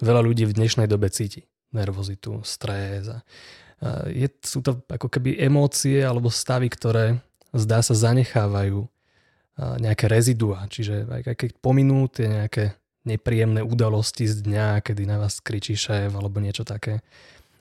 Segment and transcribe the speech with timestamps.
[0.00, 3.20] veľa ľudí v dnešnej dobe cíti nervozitu, stres a
[4.08, 7.20] je, sú to ako keby emócie alebo stavy, ktoré
[7.52, 8.88] zdá sa zanechávajú
[9.56, 12.76] nejaké rezidua, čiže aj keď pominú tie nejaké
[13.08, 17.00] nepríjemné udalosti z dňa, kedy na vás kričí šéf alebo niečo také,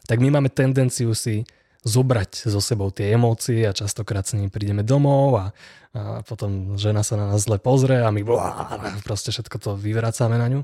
[0.03, 1.47] tak my máme tendenciu si
[1.85, 5.45] zobrať so sebou tie emócie a častokrát s nimi prídeme domov a,
[5.93, 8.73] a potom žena sa na nás zle pozrie a my blá,
[9.05, 10.61] proste všetko to vyvracame na ňu.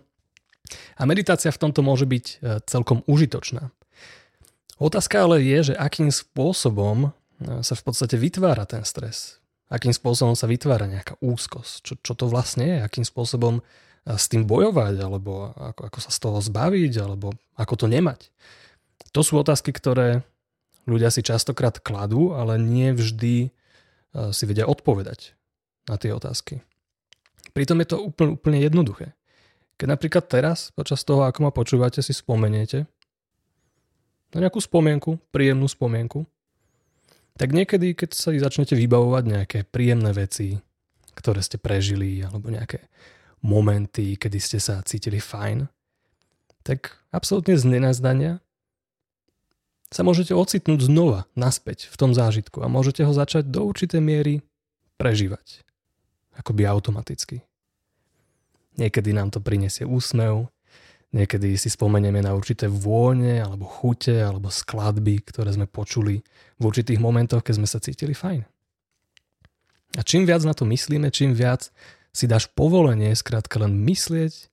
[0.95, 2.35] A meditácia v tomto môže byť e,
[2.67, 3.71] celkom užitočná.
[4.81, 9.41] Otázka ale je, že akým spôsobom e, sa v podstate vytvára ten stres.
[9.71, 11.73] Akým spôsobom sa vytvára nejaká úzkosť.
[11.83, 13.61] Čo, čo to vlastne je, akým spôsobom e,
[14.15, 18.31] s tým bojovať, alebo ako, ako sa z toho zbaviť, alebo ako to nemať.
[19.11, 20.23] To sú otázky, ktoré
[20.87, 23.53] ľudia si častokrát kladú, ale nie vždy
[24.11, 25.39] si vedia odpovedať
[25.87, 26.59] na tie otázky.
[27.51, 29.15] Pritom je to úplne, úplne jednoduché.
[29.77, 32.85] Keď napríklad teraz, počas toho, ako ma počúvate, si spomeniete
[34.31, 36.23] na nejakú spomienku, príjemnú spomienku,
[37.35, 40.59] tak niekedy, keď sa začnete vybavovať nejaké príjemné veci,
[41.15, 42.87] ktoré ste prežili, alebo nejaké
[43.41, 45.65] momenty, kedy ste sa cítili fajn,
[46.61, 48.37] tak absolútne z nenazdania
[49.91, 54.39] sa môžete ocitnúť znova naspäť v tom zážitku a môžete ho začať do určitej miery
[54.95, 55.67] prežívať.
[56.37, 57.43] Akoby automaticky.
[58.79, 60.47] Niekedy nám to prinesie úsmev,
[61.11, 66.23] niekedy si spomenieme na určité vône, alebo chute, alebo skladby, ktoré sme počuli
[66.55, 68.41] v určitých momentoch, keď sme sa cítili fajn.
[69.99, 71.67] A čím viac na to myslíme, čím viac
[72.15, 74.47] si dáš povolenie skrátka len myslieť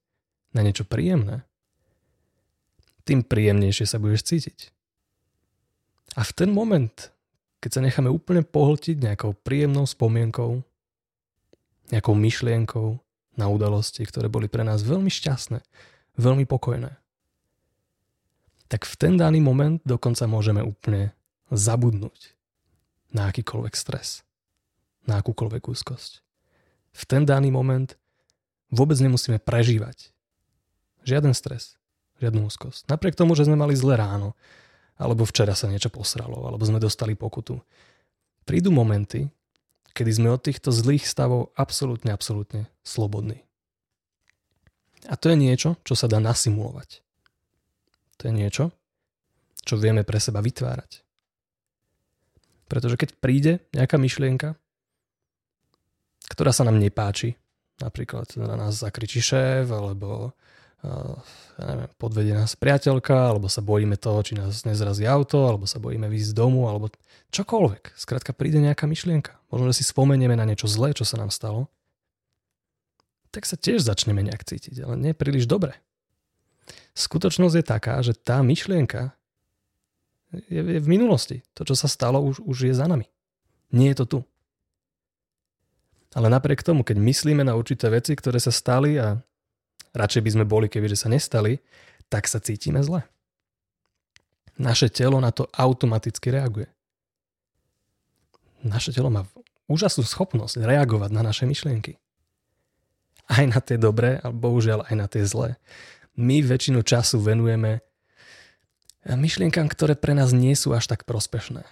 [0.54, 1.46] na niečo príjemné,
[3.06, 4.74] tým príjemnejšie sa budeš cítiť.
[6.18, 6.92] A v ten moment,
[7.62, 10.60] keď sa necháme úplne pohltiť nejakou príjemnou spomienkou,
[11.88, 13.00] nejakou myšlienkou
[13.38, 15.62] na udalosti, ktoré boli pre nás veľmi šťastné,
[16.18, 16.98] veľmi pokojné,
[18.68, 21.16] tak v ten daný moment dokonca môžeme úplne
[21.48, 22.36] zabudnúť
[23.14, 24.26] na akýkoľvek stres,
[25.08, 26.20] na akúkoľvek úzkosť.
[26.92, 27.96] V ten daný moment
[28.68, 30.12] vôbec nemusíme prežívať
[31.08, 31.80] žiaden stres,
[32.20, 32.84] žiadnu úzkosť.
[32.92, 34.36] Napriek tomu, že sme mali zlé ráno,
[35.00, 37.56] alebo včera sa niečo posralo, alebo sme dostali pokutu.
[38.44, 39.30] Prídu momenty,
[39.98, 43.42] kedy sme od týchto zlých stavov absolútne, absolútne slobodní.
[45.10, 47.02] A to je niečo, čo sa dá nasimulovať.
[48.22, 48.70] To je niečo,
[49.66, 51.02] čo vieme pre seba vytvárať.
[52.70, 54.54] Pretože keď príde nejaká myšlienka,
[56.28, 57.34] ktorá sa nám nepáči,
[57.80, 60.36] napríklad na nás zakričí šéf, alebo
[60.82, 65.82] ja neviem, podvedie nás priateľka, alebo sa bojíme toho, či nás nezrazí auto, alebo sa
[65.82, 66.92] bojíme výjsť z domu, alebo
[67.34, 67.96] čokoľvek.
[67.98, 69.37] Skrátka príde nejaká myšlienka.
[69.48, 71.72] Možno, že si spomenieme na niečo zlé, čo sa nám stalo.
[73.32, 75.76] Tak sa tiež začneme nejak cítiť, ale nie príliš dobre.
[76.96, 79.16] Skutočnosť je taká, že tá myšlienka
[80.48, 81.40] je, v minulosti.
[81.56, 83.08] To, čo sa stalo, už, už je za nami.
[83.72, 84.18] Nie je to tu.
[86.16, 89.20] Ale napriek tomu, keď myslíme na určité veci, ktoré sa stali a
[89.92, 91.60] radšej by sme boli, kebyže sa nestali,
[92.08, 93.04] tak sa cítime zle.
[94.56, 96.66] Naše telo na to automaticky reaguje.
[98.64, 99.22] Naše telo má
[99.68, 102.00] úžasnú schopnosť reagovať na naše myšlienky.
[103.28, 105.60] Aj na tie dobré, ale bohužiaľ aj na tie zlé.
[106.16, 107.84] My väčšinu času venujeme
[109.04, 111.62] myšlienkam, ktoré pre nás nie sú až tak prospešné.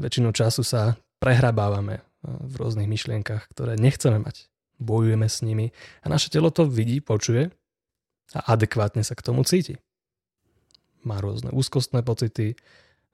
[0.00, 6.30] Väčšinu času sa prehrabávame v rôznych myšlienkach, ktoré nechceme mať bojujeme s nimi a naše
[6.30, 7.50] telo to vidí, počuje
[8.32, 9.76] a adekvátne sa k tomu cíti.
[11.02, 12.54] Má rôzne úzkostné pocity,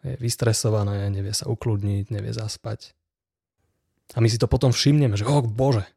[0.04, 2.92] je vystresované, nevie sa ukludniť, nevie zaspať.
[4.12, 5.88] A my si to potom všimneme, že oh bože,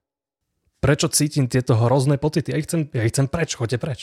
[0.80, 2.56] prečo cítim tieto hrozné pocity?
[2.56, 4.02] Ja ich chcem, ja ich chcem preč, choďte preč.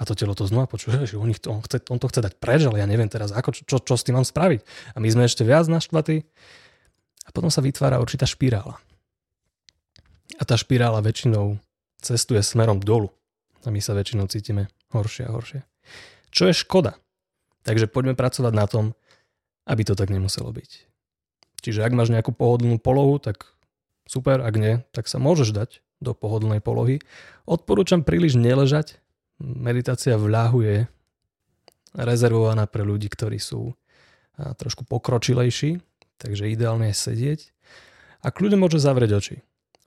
[0.00, 2.34] A to telo to znova počuje, že on, ich, on, chce, on to chce dať
[2.40, 4.64] preč, ale ja neviem teraz, ako, čo, čo, čo s tým mám spraviť.
[4.92, 6.24] A my sme ešte viac naštvatí.
[7.28, 8.80] A potom sa vytvára určitá špirála.
[10.40, 11.60] A tá špirála väčšinou
[12.00, 13.12] cestuje smerom dolu.
[13.60, 15.60] A my sa väčšinou cítime horšie a horšie.
[16.32, 16.96] Čo je škoda.
[17.68, 18.96] Takže poďme pracovať na tom,
[19.68, 20.89] aby to tak nemuselo byť.
[21.60, 23.44] Čiže ak máš nejakú pohodlnú polohu, tak
[24.08, 25.70] super, ak nie, tak sa môžeš dať
[26.00, 27.04] do pohodlnej polohy.
[27.44, 28.96] Odporúčam príliš neležať.
[29.40, 30.76] Meditácia v ľahu je
[31.96, 33.76] rezervovaná pre ľudí, ktorí sú
[34.40, 35.84] trošku pokročilejší,
[36.16, 37.40] takže ideálne je sedieť.
[38.24, 39.36] A kľudne môže zavrieť oči.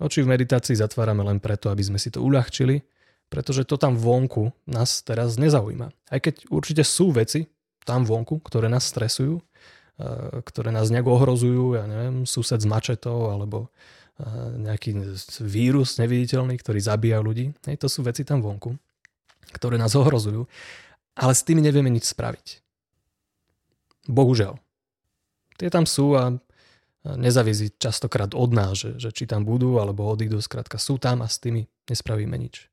[0.02, 2.82] Oči v meditácii zatvárame len preto, aby sme si to uľahčili,
[3.30, 5.90] pretože to tam vonku nás teraz nezaujíma.
[5.90, 7.50] Aj keď určite sú veci
[7.82, 9.42] tam vonku, ktoré nás stresujú,
[10.44, 13.70] ktoré nás nejak ohrozujú, ja neviem, sused s mačetou alebo
[14.18, 15.06] e, nejaký
[15.46, 17.54] vírus neviditeľný, ktorý zabíja ľudí.
[17.70, 18.74] Hej, to sú veci tam vonku.
[19.54, 20.50] ktoré nás ohrozujú,
[21.14, 22.66] ale s tými nevieme nič spraviť.
[24.10, 24.58] Bohužiaľ.
[25.62, 26.34] Tie tam sú a
[27.06, 31.28] nezaviezí častokrát od nás, že, že či tam budú alebo odídu, skrátka sú tam a
[31.30, 32.68] s tými nespravíme nič.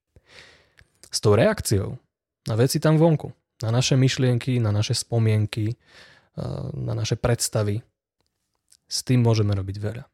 [1.10, 1.98] S tou reakciou
[2.46, 5.76] na veci tam vonku, na naše myšlienky, na naše spomienky,
[6.74, 7.84] na naše predstavy,
[8.90, 10.04] s tým môžeme robiť veľa.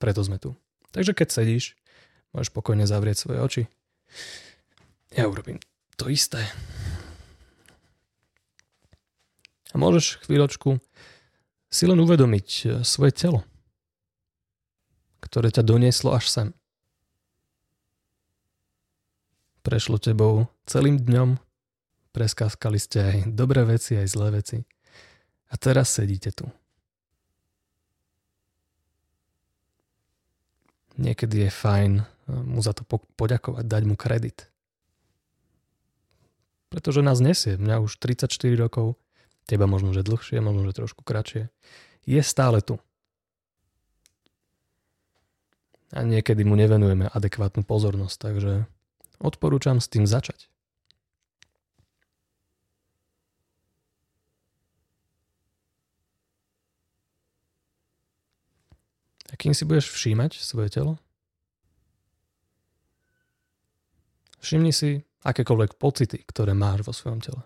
[0.00, 0.58] Preto sme tu.
[0.90, 1.78] Takže keď sedíš,
[2.34, 3.62] môžeš pokojne zavrieť svoje oči.
[5.14, 5.62] Ja urobím
[5.94, 6.42] to isté.
[9.70, 10.78] A môžeš chvíľočku
[11.66, 13.42] si len uvedomiť e, svoje telo,
[15.18, 16.48] ktoré ťa donieslo až sem.
[19.66, 21.42] Prešlo tebou celým dňom,
[22.14, 24.62] preskáskali ste aj dobré veci, aj zlé veci.
[25.50, 26.48] A teraz sedíte tu.
[30.94, 32.86] Niekedy je fajn e, mu za to
[33.18, 34.46] poďakovať, dať mu kredit.
[36.70, 38.98] Pretože nás nesie, mňa už 34 rokov,
[39.46, 41.50] teba možno, že dlhšie, možno, že trošku kratšie,
[42.06, 42.78] je stále tu.
[45.94, 48.52] A niekedy mu nevenujeme adekvátnu pozornosť, takže
[49.22, 50.50] odporúčam s tým začať.
[59.34, 60.94] A kým si budeš všímať svoje telo?
[64.38, 67.42] Všimni si akékoľvek pocity, ktoré máš vo svojom tele.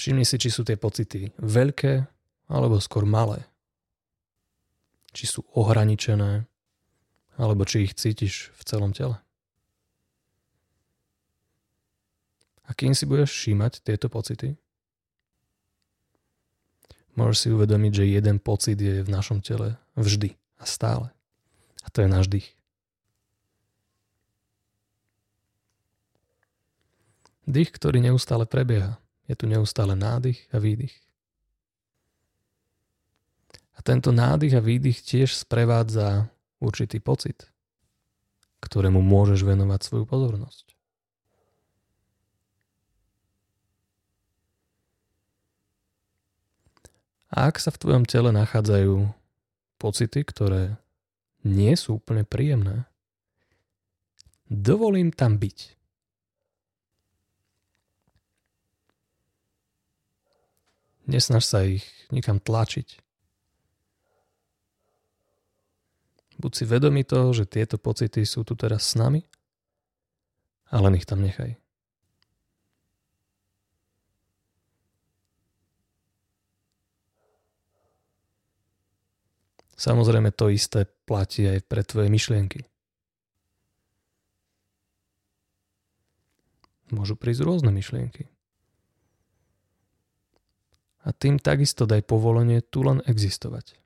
[0.00, 2.08] Všimni si, či sú tie pocity veľké
[2.48, 3.44] alebo skôr malé.
[5.12, 6.48] Či sú ohraničené,
[7.36, 9.20] alebo či ich cítiš v celom tele.
[12.64, 14.54] A kým si budeš všímať tieto pocity,
[17.18, 21.10] môžeš si uvedomiť, že jeden pocit je v našom tele vždy a stále.
[21.82, 22.54] A to je náš dých.
[27.48, 29.02] Dých, ktorý neustále prebieha.
[29.26, 30.94] Je tu neustále nádych a výdych.
[33.74, 36.30] A tento nádych a výdych tiež sprevádza
[36.62, 37.50] určitý pocit,
[38.62, 40.77] ktorému môžeš venovať svoju pozornosť.
[47.28, 49.04] Ak sa v tvojom tele nachádzajú
[49.76, 50.80] pocity, ktoré
[51.44, 52.88] nie sú úplne príjemné,
[54.48, 55.76] dovolím tam byť.
[61.08, 63.00] Nesnaž sa ich nikam tlačiť.
[66.38, 69.24] Buď si vedomý toho, že tieto pocity sú tu teraz s nami
[70.68, 71.56] a ich tam nechaj.
[79.78, 82.66] Samozrejme to isté platí aj pre tvoje myšlienky.
[86.90, 88.26] Môžu prísť rôzne myšlienky
[91.08, 93.80] a tým takisto daj povolenie tu len existovať.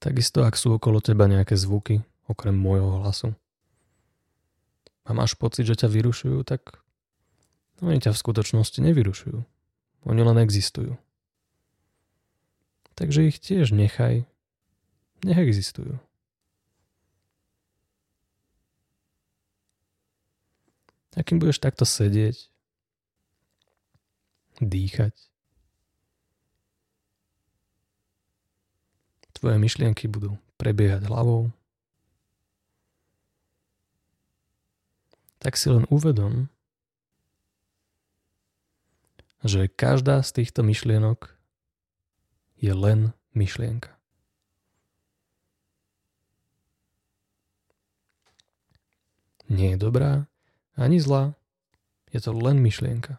[0.00, 3.36] Takisto, ak sú okolo teba nejaké zvuky, okrem môjho hlasu,
[5.04, 6.80] a máš pocit, že ťa vyrušujú, tak
[7.82, 9.38] oni ťa v skutočnosti nevyrušujú.
[10.06, 10.96] Oni len existujú.
[12.94, 14.28] Takže ich tiež nechaj.
[15.24, 16.00] Nech existujú.
[21.18, 22.48] A budeš takto sedieť,
[24.62, 25.12] dýchať,
[29.40, 31.48] tvoje myšlienky budú prebiehať hlavou,
[35.40, 36.52] tak si len uvedom,
[39.40, 41.32] že každá z týchto myšlienok
[42.60, 43.96] je len myšlienka.
[49.48, 50.28] Nie je dobrá
[50.76, 51.32] ani zlá,
[52.12, 53.16] je to len myšlienka.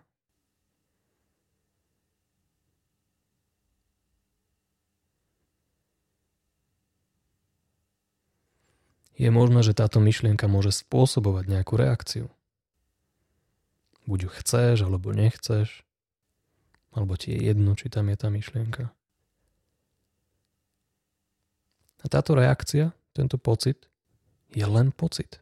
[9.21, 12.25] Je možné, že táto myšlienka môže spôsobovať nejakú reakciu.
[14.09, 15.85] Buď ju chceš, alebo nechceš,
[16.89, 18.89] alebo ti je jedno, či tam je tá myšlienka.
[22.01, 23.85] A táto reakcia, tento pocit,
[24.49, 25.37] je len pocit.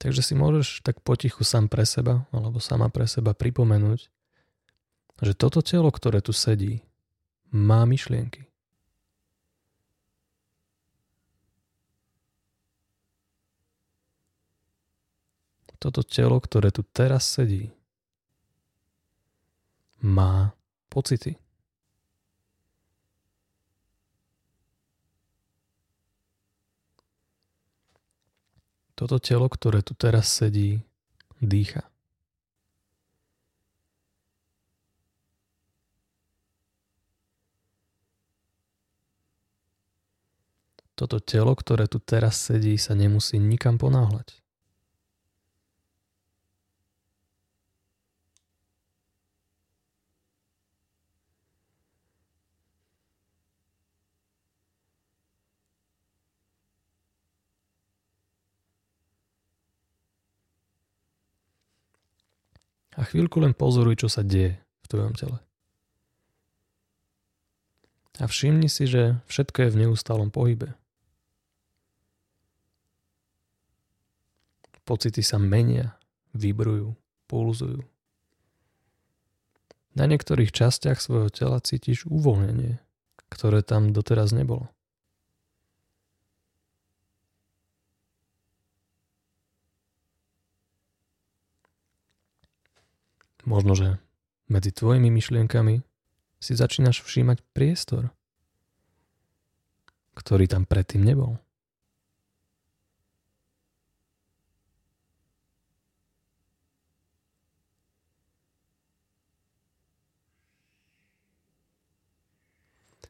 [0.00, 4.08] Takže si môžeš tak potichu sám pre seba alebo sama pre seba pripomenúť,
[5.20, 6.80] že toto telo, ktoré tu sedí,
[7.52, 8.48] má myšlienky.
[15.80, 17.72] Toto telo, ktoré tu teraz sedí,
[20.00, 20.52] má
[20.88, 21.36] pocity.
[29.00, 30.84] Toto telo, ktoré tu teraz sedí,
[31.40, 31.88] dýcha.
[40.92, 44.36] Toto telo, ktoré tu teraz sedí, sa nemusí nikam ponáhľať.
[62.98, 65.38] A chvíľku len pozoruj, čo sa deje v tvojom tele.
[68.20, 70.76] A všimni si, že všetko je v neustálom pohybe.
[74.84, 75.94] Pocity sa menia,
[76.34, 76.98] vybrujú,
[77.30, 77.86] pulzujú.
[79.94, 82.82] Na niektorých častiach svojho tela cítiš uvoľnenie,
[83.30, 84.66] ktoré tam doteraz nebolo.
[93.50, 93.98] Možno, že
[94.46, 95.82] medzi tvojimi myšlienkami
[96.38, 98.14] si začínaš všímať priestor,
[100.14, 101.34] ktorý tam predtým nebol.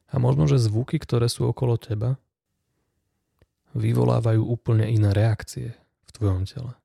[0.08, 2.16] A možno, že zvuky, ktoré sú okolo teba,
[3.76, 6.80] vyvolávajú úplne iné reakcie v tvojom tele.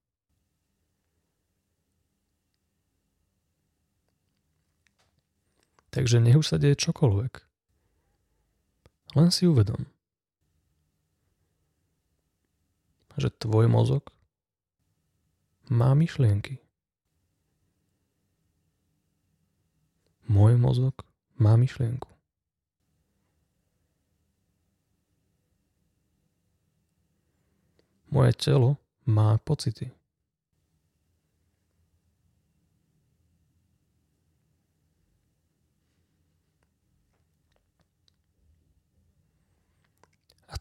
[5.96, 7.34] Takže nech už sa deje čokoľvek.
[9.16, 9.80] Len si uvedom,
[13.16, 14.12] že tvoj mozog
[15.72, 16.60] má myšlienky.
[20.28, 21.00] Môj mozog
[21.40, 22.12] má myšlienku.
[28.12, 28.76] Moje telo
[29.08, 29.96] má pocity.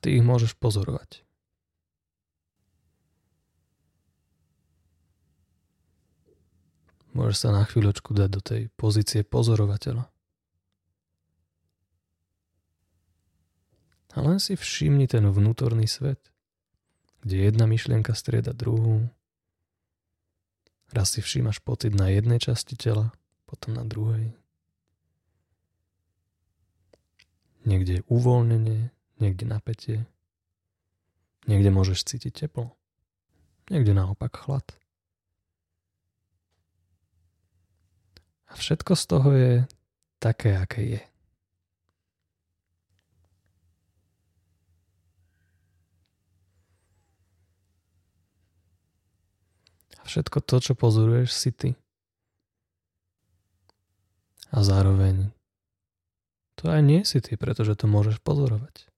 [0.04, 1.24] Ty ich môžeš pozorovať.
[7.16, 10.04] Môžeš sa na chvíľočku dať do tej pozície pozorovateľa.
[14.14, 16.20] A len si všimni ten vnútorný svet,
[17.24, 19.08] kde jedna myšlienka strieda druhú.
[20.92, 23.10] Raz si všímaš pocit na jednej časti tela,
[23.48, 24.36] potom na druhej.
[27.64, 30.06] Niekde je uvoľnenie, niekde napätie,
[31.46, 32.74] niekde môžeš cítiť teplo,
[33.68, 34.66] niekde naopak chlad.
[38.50, 39.52] A všetko z toho je
[40.22, 41.02] také, aké je.
[49.98, 51.70] A všetko to, čo pozoruješ, si ty.
[54.54, 55.34] A zároveň
[56.54, 58.93] to aj nie si ty, pretože to môžeš pozorovať.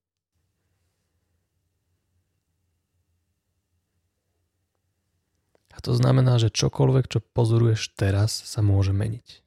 [5.77, 9.45] A to znamená, že čokoľvek, čo pozoruješ teraz, sa môže meniť.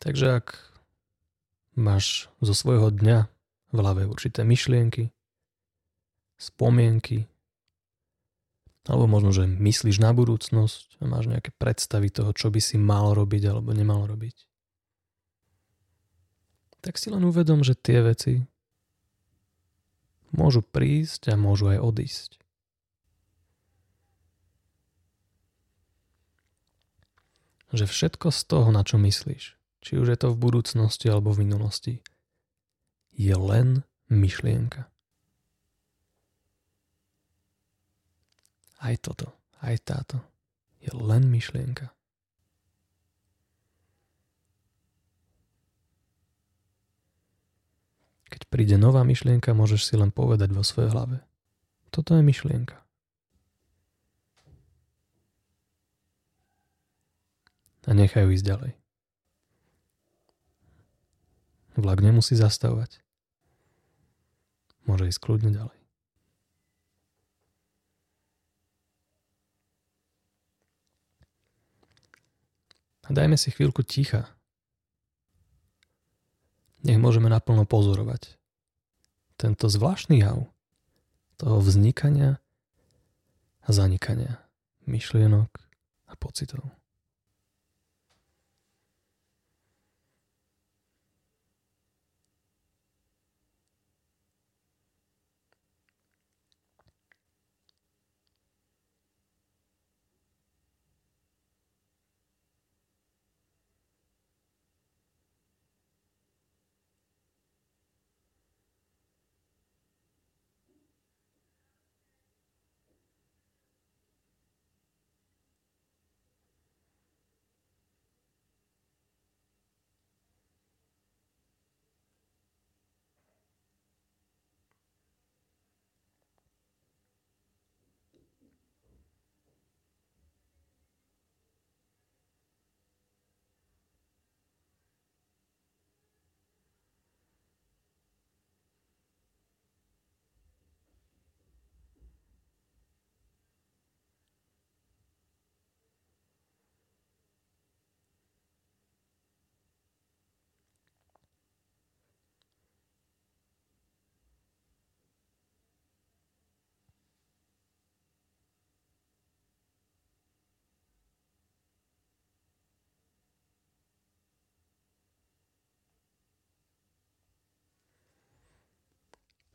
[0.00, 0.56] Takže ak
[1.76, 3.28] máš zo svojho dňa
[3.74, 5.12] v hlave určité myšlienky,
[6.40, 7.28] spomienky,
[8.86, 13.12] alebo možno, že myslíš na budúcnosť a máš nejaké predstavy toho, čo by si mal
[13.12, 14.46] robiť alebo nemal robiť.
[16.86, 18.46] Tak si len uvedom, že tie veci
[20.36, 22.30] môžu prísť a môžu aj odísť.
[27.74, 31.42] Že všetko z toho, na čo myslíš, či už je to v budúcnosti alebo v
[31.48, 31.94] minulosti,
[33.16, 34.86] je len myšlienka.
[38.76, 40.20] Aj toto, aj táto
[40.78, 41.90] je len myšlienka.
[48.36, 51.24] Keď príde nová myšlienka, môžeš si len povedať vo svojej hlave.
[51.88, 52.76] Toto je myšlienka.
[57.88, 58.72] A nechajú ísť ďalej.
[61.80, 63.00] Vlak nemusí zastavovať.
[64.84, 65.80] môže ísť kľudne ďalej.
[73.06, 74.35] A dajme si chvíľku ticha.
[76.86, 78.38] Nech môžeme naplno pozorovať
[79.34, 80.46] tento zvláštny jav
[81.34, 82.38] toho vznikania
[83.66, 84.38] a zanikania
[84.86, 85.50] myšlienok
[86.06, 86.75] a pocitov.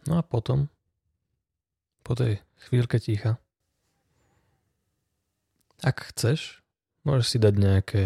[0.10, 0.70] No a potom,
[2.02, 3.38] po tej chvíľke ticha,
[5.82, 6.62] ak chceš,
[7.06, 8.04] môžeš si dať nejaké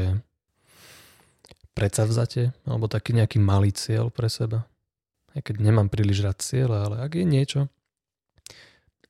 [1.75, 4.63] predsavzatie alebo taký nejaký malý cieľ pre seba.
[5.35, 7.61] Aj keď nemám príliš rád cieľa, ale ak je niečo,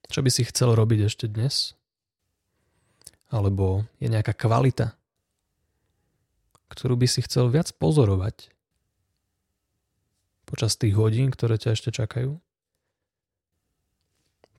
[0.09, 1.77] čo by si chcel robiť ešte dnes,
[3.29, 4.97] alebo je nejaká kvalita,
[6.73, 8.49] ktorú by si chcel viac pozorovať
[10.49, 12.37] počas tých hodín, ktoré ťa ešte čakajú,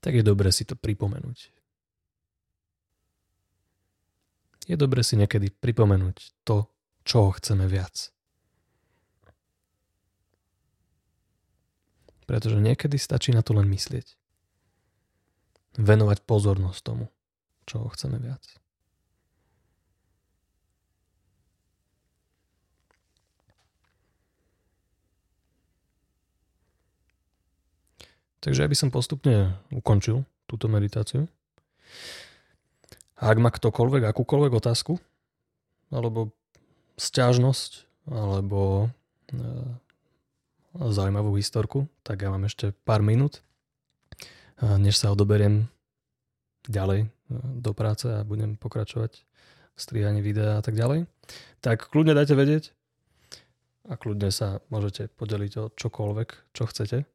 [0.01, 1.53] tak je dobre si to pripomenúť.
[4.67, 6.67] Je dobre si niekedy pripomenúť to,
[7.07, 8.11] čo chceme viac.
[12.27, 14.19] Pretože niekedy stačí na to len myslieť.
[15.79, 17.07] Venovať pozornosť tomu,
[17.63, 18.43] čo chceme viac.
[28.47, 31.27] Takže ja by som postupne ukončil túto meditáciu.
[33.19, 35.03] A ak má ktokoľvek akúkoľvek otázku,
[35.91, 36.31] alebo
[36.95, 39.35] stiažnosť, alebo e,
[40.79, 43.43] zaujímavú historku, tak ja mám ešte pár minút,
[44.63, 45.67] než sa odoberiem
[46.71, 47.07] ďalej e,
[47.59, 49.27] do práce a budem pokračovať
[49.75, 51.11] v strihaní videa a tak ďalej.
[51.67, 52.71] Tak kľudne dajte vedieť
[53.91, 57.11] a kľudne sa môžete podeliť o čokoľvek, čo chcete.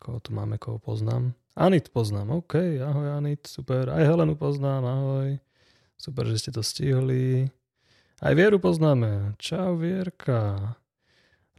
[0.00, 1.36] Koho tu máme, koho poznám?
[1.52, 3.92] Anit poznám, OK, ahoj Anit, super.
[3.92, 5.36] Aj Helenu poznám, ahoj.
[6.00, 7.52] Super, že ste to stihli.
[8.24, 9.36] Aj Vieru poznáme.
[9.36, 10.72] Čau Vierka.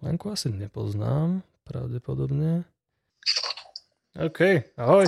[0.01, 2.65] Lenku asi nepoznám, pravdepodobne.
[4.17, 5.05] OK, ahoj.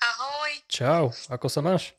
[0.00, 0.52] Ahoj.
[0.72, 1.92] Čau, ako sa máš?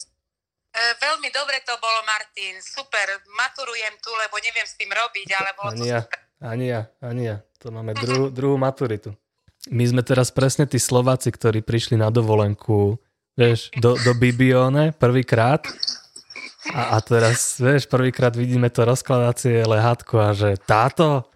[0.73, 2.57] E, veľmi dobre to bolo, Martin.
[2.57, 6.19] Super, maturujem tu, lebo neviem s tým robiť, ale bolo ani to ja, super.
[6.41, 7.37] Ani ja, ani ja.
[7.61, 9.13] To máme druhú, druhú maturitu.
[9.69, 12.97] My sme teraz presne tí Slováci, ktorí prišli na dovolenku,
[13.37, 15.61] vieš, do, do Bibione prvýkrát.
[16.73, 21.29] A, a teraz, vieš, prvýkrát vidíme to rozkladacie lehátko a že táto,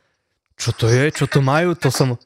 [0.58, 2.18] čo to je, čo to majú, to som,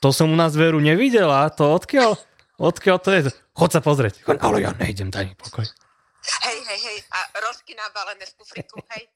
[0.00, 2.16] to som u nás veru nevidela, to odkiaľ,
[2.56, 3.20] odkiaľ to je,
[3.52, 4.24] chod sa pozrieť.
[4.40, 5.68] Ale ja nejdem, daj mi pokoj.
[6.20, 9.08] Hej, hej, hej, a rožky nabalené v kufriku, hej.